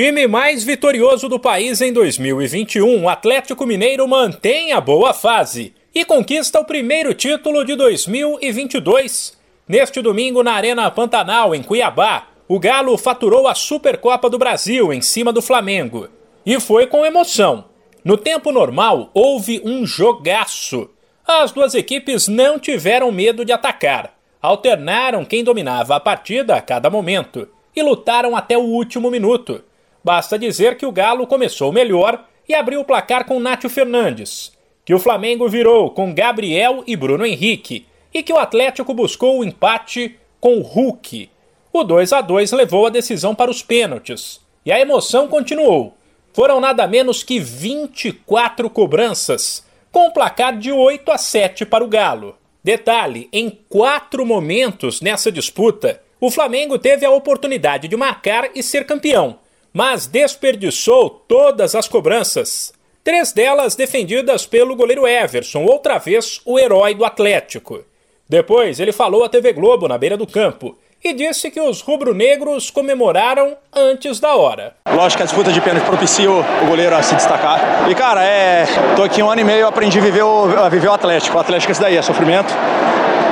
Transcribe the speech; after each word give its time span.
Time 0.00 0.28
mais 0.28 0.62
vitorioso 0.62 1.28
do 1.28 1.40
país 1.40 1.80
em 1.80 1.92
2021, 1.92 3.02
o 3.02 3.08
Atlético 3.08 3.66
Mineiro 3.66 4.06
mantém 4.06 4.72
a 4.72 4.80
boa 4.80 5.12
fase 5.12 5.74
e 5.92 6.04
conquista 6.04 6.60
o 6.60 6.64
primeiro 6.64 7.12
título 7.12 7.64
de 7.64 7.74
2022. 7.74 9.36
Neste 9.66 10.00
domingo, 10.00 10.44
na 10.44 10.52
Arena 10.52 10.88
Pantanal, 10.88 11.52
em 11.52 11.64
Cuiabá, 11.64 12.28
o 12.46 12.60
Galo 12.60 12.96
faturou 12.96 13.48
a 13.48 13.56
Supercopa 13.56 14.30
do 14.30 14.38
Brasil 14.38 14.92
em 14.92 15.02
cima 15.02 15.32
do 15.32 15.42
Flamengo. 15.42 16.08
E 16.46 16.60
foi 16.60 16.86
com 16.86 17.04
emoção. 17.04 17.64
No 18.04 18.16
tempo 18.16 18.52
normal, 18.52 19.10
houve 19.12 19.60
um 19.64 19.84
jogaço. 19.84 20.88
As 21.26 21.50
duas 21.50 21.74
equipes 21.74 22.28
não 22.28 22.56
tiveram 22.56 23.10
medo 23.10 23.44
de 23.44 23.50
atacar. 23.50 24.14
Alternaram 24.40 25.24
quem 25.24 25.42
dominava 25.42 25.96
a 25.96 26.00
partida 26.00 26.54
a 26.54 26.60
cada 26.60 26.88
momento 26.88 27.48
e 27.74 27.82
lutaram 27.82 28.36
até 28.36 28.56
o 28.56 28.62
último 28.62 29.10
minuto. 29.10 29.64
Basta 30.02 30.38
dizer 30.38 30.76
que 30.76 30.86
o 30.86 30.92
Galo 30.92 31.26
começou 31.26 31.72
melhor 31.72 32.24
e 32.48 32.54
abriu 32.54 32.80
o 32.80 32.84
placar 32.84 33.26
com 33.26 33.40
Nátio 33.40 33.68
Fernandes, 33.68 34.52
que 34.84 34.94
o 34.94 34.98
Flamengo 34.98 35.48
virou 35.48 35.90
com 35.90 36.14
Gabriel 36.14 36.82
e 36.86 36.96
Bruno 36.96 37.26
Henrique 37.26 37.86
e 38.14 38.22
que 38.22 38.32
o 38.32 38.38
Atlético 38.38 38.94
buscou 38.94 39.38
o 39.38 39.44
empate 39.44 40.16
com 40.40 40.60
Hulk. 40.60 41.28
O 41.72 41.84
2 41.84 42.12
a 42.12 42.20
2 42.20 42.52
levou 42.52 42.86
a 42.86 42.90
decisão 42.90 43.34
para 43.34 43.50
os 43.50 43.62
pênaltis 43.62 44.40
e 44.64 44.72
a 44.72 44.80
emoção 44.80 45.28
continuou. 45.28 45.94
Foram 46.32 46.60
nada 46.60 46.86
menos 46.86 47.22
que 47.22 47.40
24 47.40 48.70
cobranças, 48.70 49.66
com 49.90 50.06
um 50.06 50.10
placar 50.10 50.56
de 50.56 50.70
8 50.70 51.10
a 51.10 51.18
7 51.18 51.66
para 51.66 51.84
o 51.84 51.88
Galo. 51.88 52.36
Detalhe: 52.62 53.28
em 53.32 53.50
quatro 53.68 54.24
momentos 54.24 55.00
nessa 55.00 55.30
disputa, 55.30 56.00
o 56.20 56.30
Flamengo 56.30 56.78
teve 56.78 57.04
a 57.04 57.10
oportunidade 57.10 57.88
de 57.88 57.96
marcar 57.96 58.50
e 58.54 58.62
ser 58.62 58.86
campeão 58.86 59.38
mas 59.72 60.06
desperdiçou 60.06 61.10
todas 61.10 61.74
as 61.74 61.88
cobranças. 61.88 62.72
Três 63.02 63.32
delas 63.32 63.74
defendidas 63.74 64.44
pelo 64.46 64.76
goleiro 64.76 65.06
Everson, 65.06 65.64
outra 65.64 65.98
vez 65.98 66.40
o 66.44 66.58
herói 66.58 66.94
do 66.94 67.04
Atlético. 67.04 67.84
Depois 68.28 68.78
ele 68.78 68.92
falou 68.92 69.24
à 69.24 69.28
TV 69.28 69.52
Globo 69.52 69.88
na 69.88 69.96
beira 69.96 70.16
do 70.16 70.26
campo 70.26 70.76
e 71.02 71.12
disse 71.12 71.50
que 71.50 71.60
os 71.60 71.80
rubro-negros 71.80 72.70
comemoraram 72.70 73.56
antes 73.74 74.18
da 74.20 74.34
hora. 74.34 74.74
Lógico 74.88 75.18
que 75.18 75.22
a 75.22 75.26
disputa 75.26 75.52
de 75.52 75.60
pênalti 75.60 75.86
propicia 75.86 76.30
o 76.30 76.42
goleiro 76.66 76.94
a 76.94 77.02
se 77.02 77.14
destacar. 77.14 77.88
E 77.88 77.94
cara, 77.94 78.22
é, 78.22 78.66
tô 78.96 79.02
aqui 79.04 79.22
um 79.22 79.30
ano 79.30 79.40
e 79.40 79.44
meio, 79.44 79.66
aprendi 79.66 79.98
a 79.98 80.02
viver 80.02 80.22
o, 80.22 80.44
a 80.58 80.68
viver 80.68 80.88
o 80.88 80.92
Atlético. 80.92 81.36
O 81.36 81.40
Atlético 81.40 81.70
é 81.70 81.72
isso 81.72 81.80
daí, 81.80 81.96
é 81.96 82.02
sofrimento. 82.02 82.52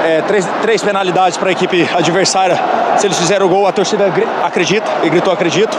É, 0.07 0.23
três, 0.23 0.47
três 0.62 0.83
penalidades 0.85 1.37
para 1.37 1.49
a 1.49 1.53
equipe 1.53 1.83
adversária. 1.93 2.57
Se 2.97 3.09
eles 3.09 3.19
fizeram 3.19 3.47
o 3.47 3.49
gol, 3.49 3.67
a 3.67 3.73
torcida 3.73 4.05
acredita 4.45 4.89
e 5.03 5.11
gritou 5.11 5.33
acredito. 5.33 5.77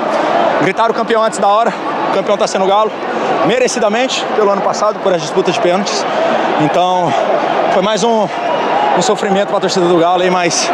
Gritaram 0.62 0.94
campeão 0.94 1.24
antes 1.24 1.40
da 1.40 1.48
hora. 1.48 1.74
O 2.10 2.14
campeão 2.14 2.34
está 2.34 2.46
sendo 2.46 2.66
Galo, 2.66 2.92
merecidamente 3.46 4.26
pelo 4.36 4.50
ano 4.50 4.62
passado, 4.62 5.00
por 5.00 5.14
as 5.14 5.22
disputas 5.22 5.56
de 5.56 5.62
pênaltis. 5.62 6.04
Então, 6.60 7.10
foi 7.74 7.82
mais 7.82 8.04
um, 8.04 8.28
um 8.98 9.02
sofrimento 9.02 9.48
para 9.48 9.60
a 9.60 9.62
torcida 9.62 9.88
do 9.88 9.98
Galo, 9.98 10.30
mas 10.30 10.70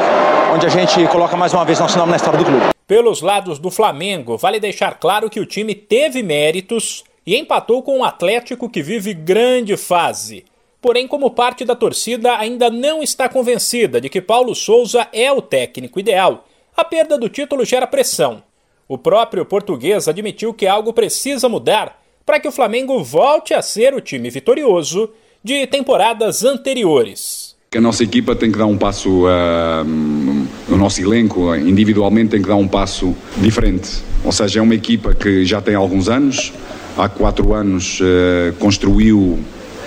onde 0.52 0.66
a 0.66 0.70
gente 0.70 1.06
coloca 1.10 1.38
mais 1.38 1.54
uma 1.54 1.64
vez 1.64 1.80
nosso 1.80 1.96
nome 1.96 2.10
na 2.10 2.18
história 2.18 2.40
do 2.40 2.46
clube. 2.46 2.66
Pelos 2.88 3.22
lados 3.22 3.60
do 3.60 3.70
Flamengo, 3.70 4.36
vale 4.36 4.60
deixar 4.60 4.96
claro 4.96 5.30
que 5.30 5.40
o 5.40 5.46
time 5.46 5.76
teve 5.76 6.24
méritos 6.24 7.04
e 7.24 7.38
empatou 7.38 7.84
com 7.84 8.00
o 8.00 8.04
Atlético 8.04 8.68
que 8.68 8.82
vive 8.82 9.14
grande 9.14 9.78
fase. 9.78 10.44
Porém, 10.84 11.08
como 11.08 11.32
parte 11.32 11.64
da 11.64 11.78
torcida 11.78 12.36
ainda 12.36 12.70
não 12.70 13.02
está 13.02 13.30
convencida 13.30 14.02
de 14.02 14.10
que 14.10 14.22
Paulo 14.22 14.54
Souza 14.54 15.08
é 15.14 15.32
o 15.32 15.42
técnico 15.42 15.98
ideal, 15.98 16.46
a 16.76 16.84
perda 16.84 17.18
do 17.18 17.30
título 17.30 17.64
gera 17.64 17.88
pressão. 17.88 18.44
O 18.86 18.98
próprio 18.98 19.46
português 19.46 20.10
admitiu 20.10 20.54
que 20.54 20.68
algo 20.68 20.92
precisa 20.92 21.48
mudar 21.48 22.04
para 22.26 22.38
que 22.38 22.50
o 22.50 22.52
Flamengo 22.52 23.02
volte 23.02 23.54
a 23.54 23.62
ser 23.62 23.94
o 23.94 24.02
time 24.02 24.30
vitorioso 24.30 25.10
de 25.42 25.66
temporadas 25.68 26.44
anteriores. 26.44 27.56
A 27.74 27.80
nossa 27.80 28.04
equipa 28.04 28.36
tem 28.36 28.52
que 28.52 28.58
dar 28.58 28.66
um 28.66 28.78
passo, 28.78 29.24
uh, 29.26 30.68
o 30.70 30.76
nosso 30.76 31.00
elenco 31.00 31.56
individualmente 31.56 32.32
tem 32.32 32.42
que 32.42 32.48
dar 32.50 32.58
um 32.58 32.68
passo 32.68 33.16
diferente. 33.38 34.04
Ou 34.26 34.34
seja, 34.34 34.60
é 34.60 34.62
uma 34.62 34.76
equipa 34.76 35.14
que 35.14 35.46
já 35.46 35.62
tem 35.62 35.76
alguns 35.76 36.10
anos, 36.10 36.52
há 36.98 37.08
quatro 37.08 37.54
anos 37.54 38.02
uh, 38.02 38.54
construiu 38.60 39.40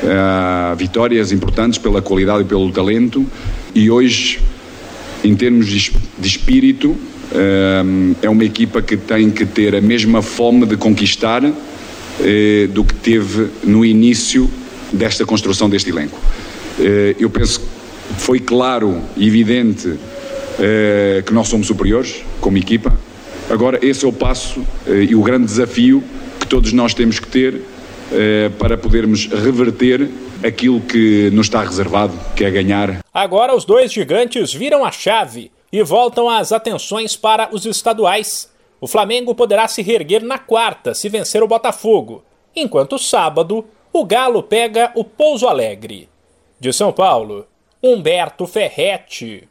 uh, 0.03 0.77
vitórias 0.77 1.33
importantes 1.33 1.79
pela 1.79 2.03
qualidade 2.03 2.43
e 2.43 2.45
pelo 2.45 2.71
talento 2.73 3.27
e 3.75 3.91
hoje, 3.91 4.41
em 5.25 5.35
termos 5.35 5.67
de, 5.67 5.93
espírito, 6.23 6.97
é 8.23 8.31
uma 8.31 8.45
equipa 8.45 8.81
que 8.81 8.97
tem 8.97 9.31
que 9.31 9.45
ter 9.45 9.75
a 9.75 9.81
mesma 9.81 10.23
fome 10.23 10.65
de 10.65 10.77
conquistar 10.77 11.43
eh, 12.19 12.67
do 12.73 12.83
que 12.83 12.95
teve 12.95 13.49
no 13.63 13.85
início 13.85 14.51
desta 14.91 15.27
construção 15.27 15.69
deste 15.69 15.91
elenco. 15.91 16.19
Eh, 16.81 17.15
eu 17.19 17.29
penso 17.29 17.61
que 17.61 17.67
foi 18.17 18.41
claro 18.41 19.03
e 19.19 19.29
evidente 19.29 19.99
eh, 20.59 21.23
que 21.27 21.35
nós 21.35 21.49
somos 21.49 21.67
superiores 21.67 22.25
como 22.41 22.57
equipa. 22.57 22.99
Agora, 23.51 23.79
esse 23.83 24.07
é 24.07 24.09
o 24.09 24.13
passo 24.13 24.65
e 24.89 25.15
o 25.15 25.23
grande 25.23 25.45
desafio 25.45 26.03
que 26.41 26.47
todos 26.47 26.73
nós 26.73 26.95
temos 26.95 27.21
que 27.21 27.29
ter 27.29 27.61
para 28.59 28.77
podermos 28.77 29.27
reverter 29.27 30.09
aquilo 30.45 30.81
que 30.81 31.31
nos 31.33 31.47
está 31.47 31.63
reservado, 31.63 32.13
que 32.35 32.45
é 32.45 32.51
ganhar. 32.51 33.01
Agora 33.13 33.55
os 33.55 33.65
dois 33.65 33.93
gigantes 33.93 34.53
viram 34.53 34.85
a 34.85 34.93
chave 34.93 35.51
e 35.73 35.83
voltam 35.83 36.29
as 36.29 36.53
atenções 36.53 37.17
para 37.17 37.49
os 37.53 37.67
estaduais. 37.67 38.51
O 38.81 38.87
Flamengo 38.87 39.35
poderá 39.35 39.67
se 39.67 39.83
reerguer 39.83 40.23
na 40.23 40.39
quarta 40.39 40.95
se 40.95 41.09
vencer 41.09 41.43
o 41.43 41.49
Botafogo, 41.49 42.23
enquanto 42.55 42.99
sábado 42.99 43.65
o 43.93 44.05
Galo 44.05 44.43
pega 44.43 44.93
o 44.95 45.03
Pouso 45.03 45.49
Alegre. 45.49 46.09
De 46.61 46.73
São 46.73 46.93
Paulo, 46.93 47.47
Humberto 47.83 48.47
Ferretti. 48.47 49.49